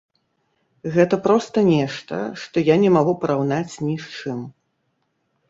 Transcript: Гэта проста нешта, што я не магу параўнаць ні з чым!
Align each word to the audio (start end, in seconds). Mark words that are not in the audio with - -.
Гэта 0.95 1.19
проста 1.27 1.63
нешта, 1.73 2.15
што 2.45 2.65
я 2.73 2.79
не 2.85 2.89
магу 2.97 3.13
параўнаць 3.21 3.75
ні 3.85 3.95
з 4.09 4.09
чым! 4.17 4.43